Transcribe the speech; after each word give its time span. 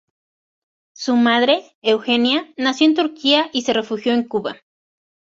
Su 0.93 1.15
madre, 1.15 1.61
Eugenia, 1.83 2.51
nació 2.57 2.87
en 2.87 2.95
Turquía 2.95 3.51
y 3.53 3.61
se 3.61 3.71
refugió 3.73 4.13
en 4.15 4.23
Cuba. 4.27 4.57